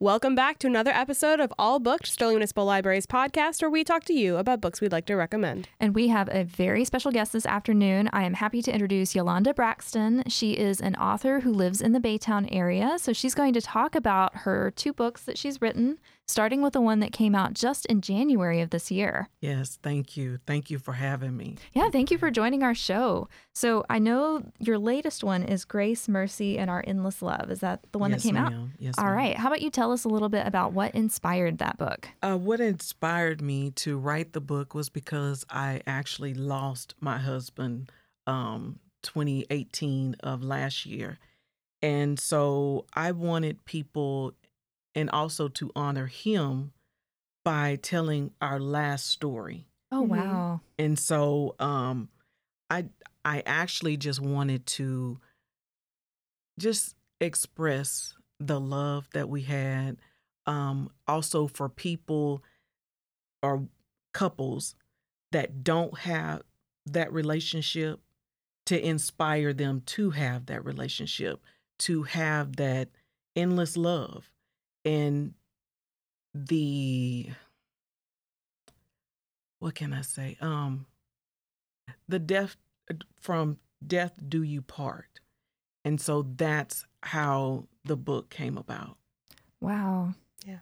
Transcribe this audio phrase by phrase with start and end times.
[0.00, 4.04] Welcome back to another episode of All Booked, Sterling Municipal Library's podcast, where we talk
[4.04, 5.68] to you about books we'd like to recommend.
[5.80, 8.08] And we have a very special guest this afternoon.
[8.12, 10.22] I am happy to introduce Yulanda Braxton.
[10.28, 12.96] She is an author who lives in the Baytown area.
[13.00, 15.98] So she's going to talk about her two books that she's written,
[16.28, 19.28] starting with the one that came out just in January of this year.
[19.40, 20.38] Yes, thank you.
[20.46, 21.56] Thank you for having me.
[21.72, 23.28] Yeah, thank you for joining our show.
[23.54, 27.50] So I know your latest one is Grace, Mercy, and Our Endless Love.
[27.50, 28.46] Is that the one yes, that came ma'am.
[28.52, 28.68] out?
[28.78, 28.94] Yes.
[28.98, 29.14] All ma'am.
[29.14, 29.36] right.
[29.36, 32.08] How about you tell us a little bit about what inspired that book?
[32.22, 37.90] Uh, what inspired me to write the book was because I actually lost my husband
[38.26, 41.18] um, 2018 of last year.
[41.80, 44.34] And so I wanted people
[44.98, 46.72] and also to honor him
[47.44, 49.68] by telling our last story.
[49.92, 50.08] Oh, Mhm.
[50.08, 50.60] wow.
[50.76, 52.08] And so um
[52.68, 52.88] I
[53.24, 55.20] I actually just wanted to
[56.58, 59.96] just express the love that we had
[60.46, 62.42] um also for people
[63.42, 63.68] or
[64.12, 64.74] couples
[65.32, 66.42] that don't have
[66.86, 68.00] that relationship
[68.66, 71.40] to inspire them to have that relationship
[71.78, 72.88] to have that
[73.36, 74.30] endless love
[74.88, 75.34] and
[76.34, 77.28] the
[79.58, 80.38] what can I say?
[80.40, 80.86] Um,
[82.08, 82.56] the death
[83.20, 85.20] from death do you part,
[85.84, 88.96] and so that's how the book came about.
[89.60, 90.14] Wow.
[90.46, 90.60] Yeah.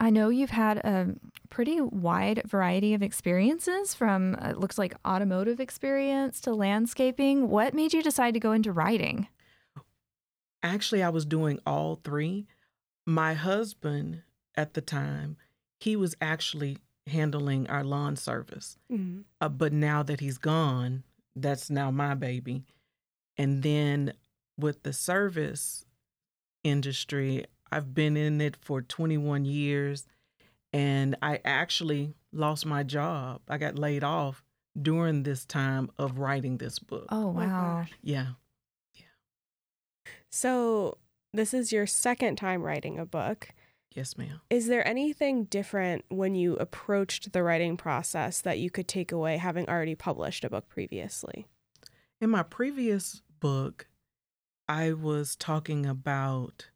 [0.00, 1.14] I know you've had a
[1.48, 7.48] pretty wide variety of experiences from uh, it looks like automotive experience to landscaping.
[7.48, 9.28] What made you decide to go into writing?
[10.64, 12.48] Actually, I was doing all three.
[13.06, 14.22] My husband
[14.54, 15.36] at the time,
[15.80, 18.78] he was actually handling our lawn service.
[18.90, 19.22] Mm-hmm.
[19.40, 21.02] Uh, but now that he's gone,
[21.34, 22.64] that's now my baby.
[23.36, 24.12] And then
[24.58, 25.84] with the service
[26.62, 30.06] industry, I've been in it for 21 years
[30.72, 33.40] and I actually lost my job.
[33.48, 34.44] I got laid off
[34.80, 37.06] during this time of writing this book.
[37.10, 37.86] Oh, my wow.
[38.02, 38.26] Yeah.
[38.94, 39.04] Yeah.
[40.30, 40.98] So,
[41.32, 43.48] this is your second time writing a book.
[43.94, 44.40] Yes, ma'am.
[44.48, 49.36] Is there anything different when you approached the writing process that you could take away
[49.36, 51.46] having already published a book previously?
[52.20, 53.86] In my previous book,
[54.68, 56.70] I was talking about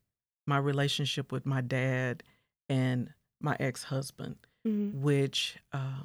[0.46, 2.22] my relationship with my dad
[2.68, 4.36] and my ex husband.
[4.66, 5.00] Mm-hmm.
[5.00, 6.02] which uh,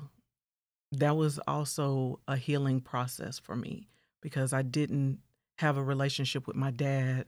[0.92, 3.88] that was also a healing process for me
[4.22, 5.18] because I didn't
[5.58, 7.26] have a relationship with my dad,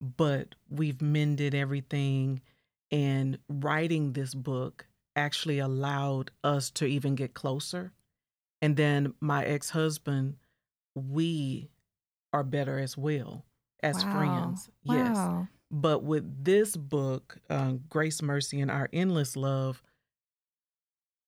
[0.00, 2.42] but we've mended everything.
[2.90, 4.86] And writing this book
[5.16, 7.92] actually allowed us to even get closer.
[8.62, 10.36] And then my ex husband,
[10.94, 11.70] we
[12.32, 13.44] are better as well
[13.82, 14.10] as Wow.
[14.10, 14.70] friends.
[14.82, 15.16] Yes.
[15.16, 15.48] Wow.
[15.70, 19.82] But with this book, uh, Grace, Mercy, and Our Endless Love,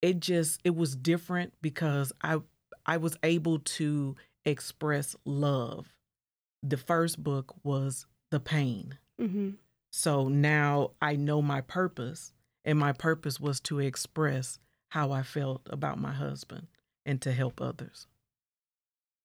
[0.03, 2.39] it just it was different because I
[2.87, 5.95] I was able to express love.
[6.63, 8.99] The first book was the pain.
[9.21, 9.51] Mm-hmm.
[9.91, 12.33] So now I know my purpose,
[12.65, 14.59] and my purpose was to express
[14.91, 16.69] how I felt about my husband
[17.05, 18.07] and to help others.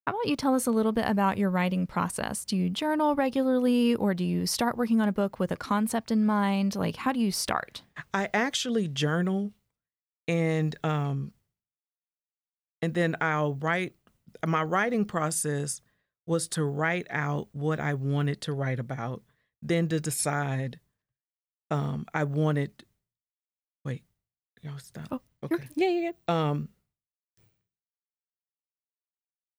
[0.08, 2.46] How about you tell us a little bit about your writing process?
[2.46, 6.12] Do you journal regularly or do you start working on a book with a concept
[6.12, 6.76] in mind?
[6.76, 7.82] Like, how do you start?
[8.14, 9.52] I actually journal
[10.28, 11.32] and um
[12.84, 13.94] and then I'll write
[14.46, 15.82] my writing process
[16.26, 19.24] was to write out what I wanted to write about,
[19.62, 20.80] then to decide
[21.72, 22.86] um I wanted
[23.84, 24.04] wait,
[24.62, 25.08] y'all stop.
[25.12, 25.68] Oh, okay.
[25.76, 26.34] Yeah, you're good.
[26.34, 26.70] Um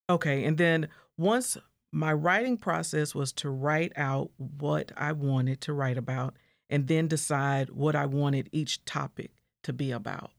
[0.09, 1.57] Okay, and then once
[1.93, 6.35] my writing process was to write out what I wanted to write about
[6.69, 9.33] and then decide what I wanted each topic
[9.63, 10.31] to be about.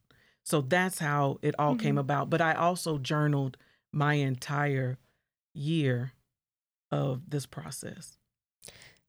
[0.44, 2.30] So that's how it all came about.
[2.30, 3.58] But I also journaled
[3.92, 4.98] my entire
[5.54, 6.14] year
[6.92, 8.18] of this process.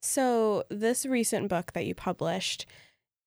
[0.00, 2.66] So, this recent book that you published,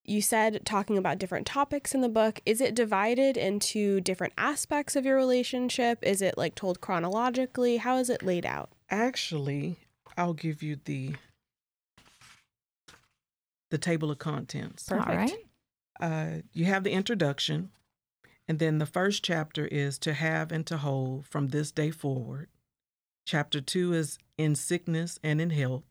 [0.04, 2.40] you said talking about different topics in the book.
[2.46, 6.00] Is it divided into different aspects of your relationship?
[6.02, 7.78] Is it like told chronologically?
[7.78, 8.70] How is it laid out?
[8.90, 9.78] Actually,
[10.18, 11.16] I'll give you the
[13.70, 14.88] the table of contents.
[14.90, 15.10] Perfect.
[15.10, 15.38] All right.
[16.02, 17.70] uh, you have the introduction,
[18.48, 22.48] and then the first chapter is to have and to hold from this day forward.
[23.26, 25.84] Chapter two is in sickness and in health.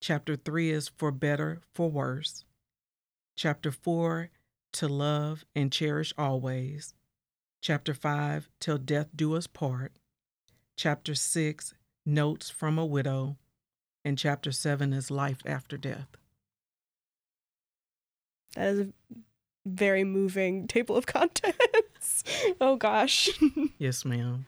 [0.00, 2.44] Chapter three is for better, for worse.
[3.36, 4.30] Chapter four,
[4.72, 6.94] to love and cherish always.
[7.60, 9.92] Chapter five, till death do us part.
[10.76, 13.36] Chapter six, notes from a widow.
[14.04, 16.08] And chapter seven is life after death.
[18.56, 18.88] That is a
[19.64, 22.24] very moving table of contents.
[22.60, 23.28] oh gosh.
[23.78, 24.46] Yes, ma'am.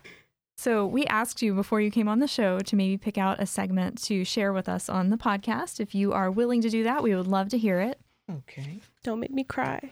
[0.56, 3.46] So, we asked you before you came on the show to maybe pick out a
[3.46, 5.80] segment to share with us on the podcast.
[5.80, 7.98] If you are willing to do that, we would love to hear it.
[8.30, 8.80] Okay.
[9.02, 9.90] Don't make me cry.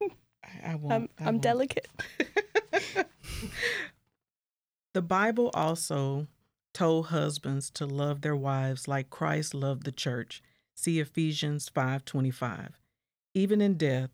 [0.00, 0.92] I, I won't.
[0.92, 1.42] I'm, I I'm won't.
[1.42, 1.88] delicate.
[4.94, 6.28] the Bible also
[6.72, 10.42] told husbands to love their wives like Christ loved the church.
[10.74, 12.72] See Ephesians 5:25.
[13.34, 14.10] Even in death,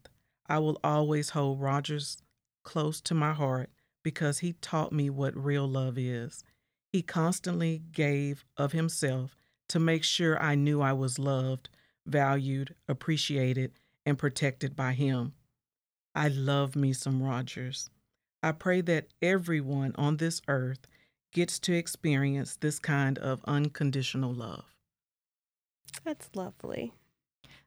[0.48, 2.22] I will always hold Rogers
[2.64, 3.70] close to my heart
[4.02, 6.44] because he taught me what real love is.
[6.92, 9.34] He constantly gave of himself
[9.68, 11.68] to make sure I knew I was loved,
[12.06, 13.72] valued, appreciated,
[14.04, 15.34] and protected by him.
[16.14, 17.88] I love me some Rogers.
[18.42, 20.86] I pray that everyone on this earth
[21.32, 24.64] gets to experience this kind of unconditional love.
[26.04, 26.92] That's lovely.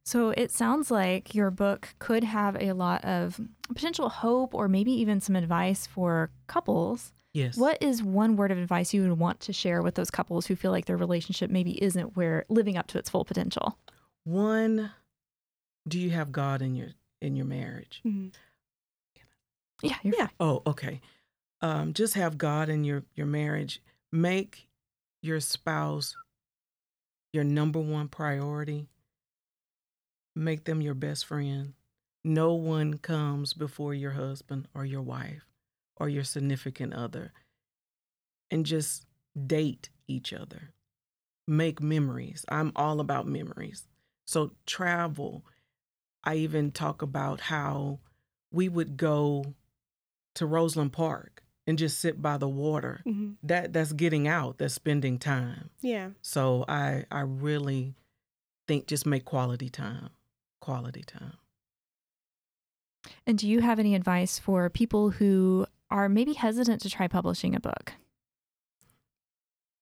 [0.05, 3.41] So, it sounds like your book could have a lot of
[3.73, 7.11] potential hope or maybe even some advice for couples.
[7.33, 7.57] Yes.
[7.57, 10.55] What is one word of advice you would want to share with those couples who
[10.55, 13.77] feel like their relationship maybe isn't where living up to its full potential?
[14.25, 14.91] One,
[15.87, 16.89] do you have God in your
[17.21, 18.01] in your marriage?
[18.05, 18.31] Mhm.
[19.81, 20.27] Yeah, you're Yeah.
[20.39, 21.01] Oh, okay.
[21.61, 23.81] Um, just have God in your your marriage.
[24.11, 24.67] Make
[25.21, 26.15] your spouse
[27.33, 28.87] your number one priority.
[30.35, 31.73] Make them your best friend.
[32.23, 35.45] No one comes before your husband or your wife
[35.97, 37.31] or your significant other.
[38.51, 39.05] And just
[39.47, 40.71] date each other.
[41.47, 42.45] Make memories.
[42.49, 43.87] I'm all about memories.
[44.25, 45.45] So travel.
[46.23, 47.99] I even talk about how
[48.51, 49.53] we would go
[50.35, 53.01] to Roseland Park and just sit by the water.
[53.05, 53.38] Mhm.
[53.43, 55.69] That that's getting out, that's spending time.
[55.81, 56.11] Yeah.
[56.21, 57.95] So I I really
[58.67, 60.09] think just make quality time.
[60.65, 61.38] Quality time.
[63.27, 67.53] And do you have any advice for people who are maybe hesitant to try publishing
[67.53, 67.94] a book?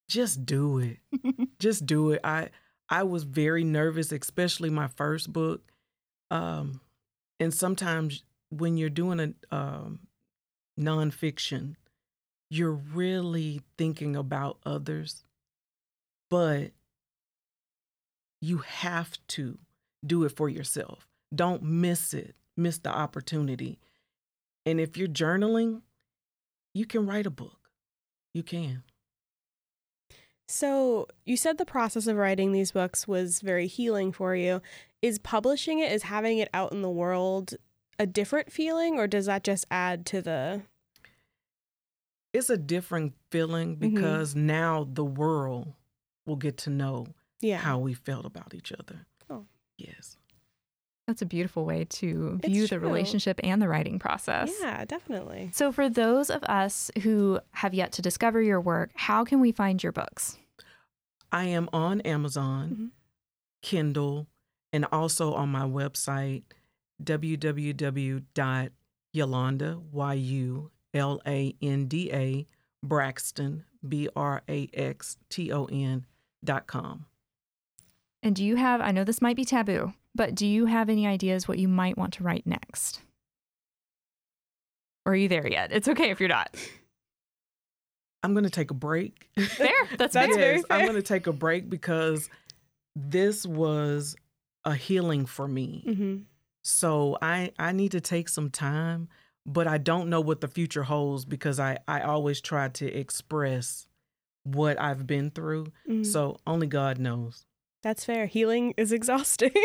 [0.10, 0.98] Just do it.
[1.60, 2.20] just do it.
[2.26, 2.50] I
[2.90, 5.72] I was very nervous, especially my first book.
[6.30, 6.82] Um,
[7.40, 10.00] and sometimes when you're doing a um,
[10.78, 11.76] nonfiction,
[12.50, 15.24] you're really thinking about others,
[16.30, 16.72] but
[18.42, 19.60] you have to
[20.06, 21.08] do it for yourself.
[21.34, 22.36] Don't miss it.
[22.56, 23.80] Miss the opportunity.
[24.66, 25.82] And if you're journaling,
[26.74, 27.70] you can write a book.
[28.34, 28.84] You can.
[30.48, 34.62] So you said the process of writing these books was very healing for you.
[35.02, 37.56] Is publishing it, is having it out in the world
[38.00, 40.62] a different feeling, or does that just add to the?
[42.34, 43.80] it's a different feeling Mhm.
[43.94, 45.72] because now the world
[46.26, 47.06] will get to know
[47.42, 47.58] Yeah.
[47.60, 49.06] how we felt about each other.
[49.78, 50.18] Yes.
[51.08, 54.54] That's a beautiful way to view the relationship and the writing process.
[54.62, 55.50] Yeah, definitely.
[55.52, 59.52] So, for those of us who have yet to discover your work, how can we
[59.52, 60.38] find your books?
[61.32, 62.92] I am on Amazon, Mhm.
[63.62, 64.28] Kindle,
[64.72, 66.44] and also on my website,
[67.04, 68.72] www.yulanda,
[69.92, 72.48] Y-U-L-A-N-D-A,
[72.84, 74.76] Braxton, B-R-A-X-T-O-N
[76.44, 77.06] dot com.
[78.24, 81.06] And do you have, I know this might be taboo, but do you have any
[81.06, 83.02] ideas what you might want to write next?
[85.06, 85.72] Or are you there yet?
[85.74, 86.56] It's okay if you're not.
[88.24, 89.30] I'm going to take a break.
[89.38, 89.70] Fair.
[89.98, 90.38] That's, That's fair.
[90.38, 92.30] very yes, I'm going to take a break because
[92.96, 94.16] this was
[94.64, 95.84] a healing for me.
[95.86, 96.18] hmm
[96.64, 99.10] So I I need to take some time,
[99.46, 103.88] but I don't know what the future holds because I I always try to express
[104.44, 105.68] what I've been through.
[105.90, 106.06] Mhm.
[106.06, 107.46] So only God knows.
[107.84, 108.26] That's fair.
[108.26, 109.52] Healing is exhausting.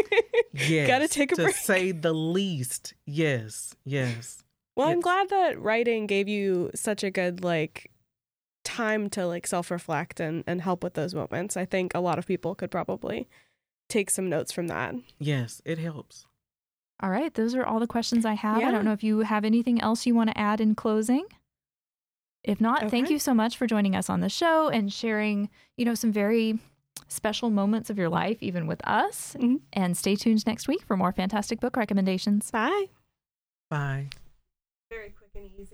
[0.54, 0.88] Yes.
[0.88, 1.54] Gotta take a to break.
[1.54, 2.94] say the least.
[3.06, 3.76] Yes.
[3.84, 4.42] Yes.
[4.74, 7.92] Well, I'm glad that writing gave you such a good like
[8.64, 11.56] time to like self-reflect and and help with those moments.
[11.56, 13.28] I think a lot of people could probably
[13.88, 14.94] take some notes from that.
[15.20, 15.62] Yes.
[15.64, 16.26] It helps.
[17.00, 17.32] All right.
[17.32, 18.56] Those are all the questions I have.
[18.58, 21.24] I don't know if you have anything else you want to add in closing.
[22.42, 25.84] If not, thank you so much for joining us on the show and sharing, you
[25.84, 26.58] know, some very
[27.08, 29.36] special moments of your life, even with us.
[29.38, 29.60] Mhm.
[29.72, 32.50] And stay tuned next week for more fantastic book recommendations.
[32.50, 32.86] Bye.
[33.70, 34.08] Bye.
[34.90, 35.66] Very quick and easy.